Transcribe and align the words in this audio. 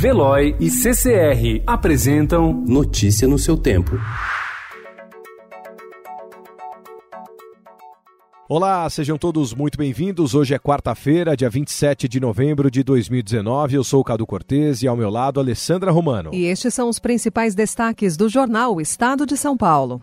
Veloy 0.00 0.56
e 0.58 0.70
CCR 0.70 1.62
apresentam 1.66 2.54
Notícia 2.54 3.28
no 3.28 3.38
seu 3.38 3.54
tempo. 3.54 4.00
Olá, 8.48 8.88
sejam 8.88 9.18
todos 9.18 9.52
muito 9.52 9.76
bem-vindos. 9.76 10.34
Hoje 10.34 10.54
é 10.54 10.58
quarta-feira, 10.58 11.36
dia 11.36 11.50
27 11.50 12.08
de 12.08 12.18
novembro 12.18 12.70
de 12.70 12.82
2019. 12.82 13.76
Eu 13.76 13.84
sou 13.84 14.00
o 14.00 14.04
Cadu 14.04 14.26
Cortês 14.26 14.82
e 14.82 14.88
ao 14.88 14.96
meu 14.96 15.10
lado, 15.10 15.38
Alessandra 15.38 15.90
Romano. 15.90 16.30
E 16.32 16.46
estes 16.46 16.72
são 16.72 16.88
os 16.88 16.98
principais 16.98 17.54
destaques 17.54 18.16
do 18.16 18.26
jornal 18.26 18.80
Estado 18.80 19.26
de 19.26 19.36
São 19.36 19.54
Paulo. 19.54 20.00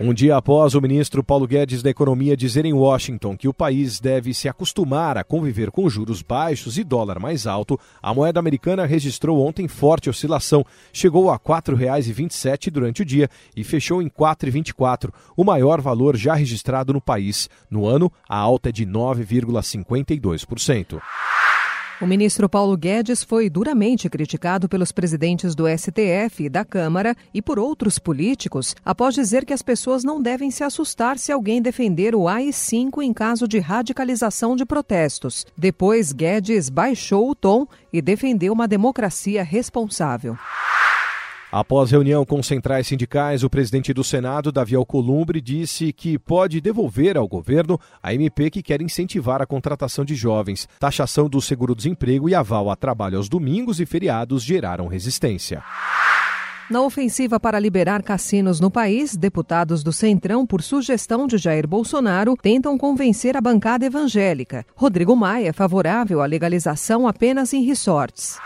Um 0.00 0.14
dia 0.14 0.36
após 0.36 0.76
o 0.76 0.80
ministro 0.80 1.24
Paulo 1.24 1.44
Guedes 1.44 1.82
da 1.82 1.90
Economia 1.90 2.36
dizer 2.36 2.64
em 2.64 2.72
Washington 2.72 3.36
que 3.36 3.48
o 3.48 3.52
país 3.52 3.98
deve 3.98 4.32
se 4.32 4.48
acostumar 4.48 5.18
a 5.18 5.24
conviver 5.24 5.72
com 5.72 5.90
juros 5.90 6.22
baixos 6.22 6.78
e 6.78 6.84
dólar 6.84 7.18
mais 7.18 7.48
alto, 7.48 7.76
a 8.00 8.14
moeda 8.14 8.38
americana 8.38 8.86
registrou 8.86 9.44
ontem 9.44 9.66
forte 9.66 10.08
oscilação. 10.08 10.64
Chegou 10.92 11.30
a 11.30 11.32
R$ 11.32 11.40
4,27 11.40 12.70
durante 12.70 13.02
o 13.02 13.04
dia 13.04 13.28
e 13.56 13.64
fechou 13.64 14.00
em 14.00 14.04
R$ 14.04 14.12
4,24, 14.16 15.10
o 15.36 15.42
maior 15.42 15.80
valor 15.80 16.16
já 16.16 16.34
registrado 16.34 16.92
no 16.92 17.00
país. 17.00 17.50
No 17.68 17.84
ano, 17.84 18.12
a 18.28 18.38
alta 18.38 18.68
é 18.68 18.72
de 18.72 18.86
9,52%. 18.86 21.00
O 22.00 22.06
ministro 22.06 22.48
Paulo 22.48 22.76
Guedes 22.76 23.24
foi 23.24 23.50
duramente 23.50 24.08
criticado 24.08 24.68
pelos 24.68 24.92
presidentes 24.92 25.52
do 25.56 25.64
STF 25.66 26.44
e 26.44 26.48
da 26.48 26.64
Câmara 26.64 27.16
e 27.34 27.42
por 27.42 27.58
outros 27.58 27.98
políticos 27.98 28.76
após 28.84 29.16
dizer 29.16 29.44
que 29.44 29.52
as 29.52 29.62
pessoas 29.62 30.04
não 30.04 30.22
devem 30.22 30.48
se 30.48 30.62
assustar 30.62 31.18
se 31.18 31.32
alguém 31.32 31.60
defender 31.60 32.14
o 32.14 32.28
AI-5 32.28 33.02
em 33.02 33.12
caso 33.12 33.48
de 33.48 33.58
radicalização 33.58 34.54
de 34.54 34.64
protestos. 34.64 35.44
Depois, 35.56 36.12
Guedes 36.12 36.68
baixou 36.68 37.30
o 37.30 37.34
tom 37.34 37.66
e 37.92 38.00
defendeu 38.00 38.52
uma 38.52 38.68
democracia 38.68 39.42
responsável. 39.42 40.38
Após 41.50 41.90
reunião 41.90 42.26
com 42.26 42.42
centrais 42.42 42.86
sindicais, 42.86 43.42
o 43.42 43.48
presidente 43.48 43.94
do 43.94 44.04
Senado, 44.04 44.52
Davi 44.52 44.74
Alcolumbre, 44.74 45.40
disse 45.40 45.94
que 45.94 46.18
pode 46.18 46.60
devolver 46.60 47.16
ao 47.16 47.26
governo 47.26 47.80
a 48.02 48.12
MP 48.12 48.50
que 48.50 48.62
quer 48.62 48.82
incentivar 48.82 49.40
a 49.40 49.46
contratação 49.46 50.04
de 50.04 50.14
jovens. 50.14 50.68
Taxação 50.78 51.26
do 51.26 51.40
seguro-desemprego 51.40 52.28
e 52.28 52.34
aval 52.34 52.70
a 52.70 52.76
trabalho 52.76 53.16
aos 53.16 53.30
domingos 53.30 53.80
e 53.80 53.86
feriados 53.86 54.42
geraram 54.42 54.88
resistência. 54.88 55.62
Na 56.70 56.82
ofensiva 56.82 57.40
para 57.40 57.58
liberar 57.58 58.02
cassinos 58.02 58.60
no 58.60 58.70
país, 58.70 59.16
deputados 59.16 59.82
do 59.82 59.90
Centrão, 59.90 60.46
por 60.46 60.60
sugestão 60.60 61.26
de 61.26 61.38
Jair 61.38 61.66
Bolsonaro, 61.66 62.36
tentam 62.36 62.76
convencer 62.76 63.38
a 63.38 63.40
bancada 63.40 63.86
evangélica. 63.86 64.66
Rodrigo 64.76 65.16
Maia 65.16 65.48
é 65.48 65.52
favorável 65.54 66.20
à 66.20 66.26
legalização 66.26 67.08
apenas 67.08 67.54
em 67.54 67.64
resorts. 67.64 68.38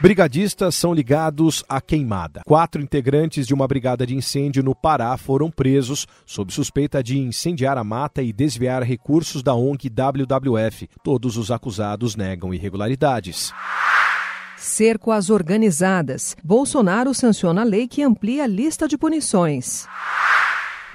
Brigadistas 0.00 0.76
são 0.76 0.94
ligados 0.94 1.64
à 1.68 1.80
queimada. 1.80 2.42
Quatro 2.46 2.80
integrantes 2.80 3.48
de 3.48 3.52
uma 3.52 3.66
brigada 3.66 4.06
de 4.06 4.14
incêndio 4.14 4.62
no 4.62 4.72
Pará 4.72 5.16
foram 5.16 5.50
presos 5.50 6.06
sob 6.24 6.52
suspeita 6.52 7.02
de 7.02 7.18
incendiar 7.18 7.76
a 7.76 7.82
mata 7.82 8.22
e 8.22 8.32
desviar 8.32 8.84
recursos 8.84 9.42
da 9.42 9.56
ONG 9.56 9.90
WWF. 9.90 10.88
Todos 11.02 11.36
os 11.36 11.50
acusados 11.50 12.14
negam 12.14 12.54
irregularidades. 12.54 13.52
Cerco 14.56 15.10
às 15.10 15.30
organizadas. 15.30 16.36
Bolsonaro 16.44 17.12
sanciona 17.12 17.62
a 17.62 17.64
lei 17.64 17.88
que 17.88 18.00
amplia 18.00 18.44
a 18.44 18.46
lista 18.46 18.86
de 18.86 18.96
punições. 18.96 19.84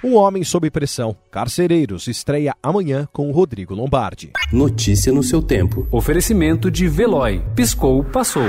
Um 0.02 0.16
Homem 0.16 0.46
Sob 0.46 0.70
Pressão, 0.72 1.16
Carcereiros, 1.30 2.08
estreia 2.08 2.56
amanhã 2.64 3.06
com 3.12 3.32
Rodrigo 3.32 3.76
Lombardi. 3.76 4.32
Notícia 4.52 5.12
no 5.12 5.24
seu 5.24 5.42
tempo. 5.42 5.88
Oferecimento 5.92 6.72
de 6.72 6.88
Veloy. 6.88 7.42
Piscou, 7.54 8.02
passou. 8.06 8.48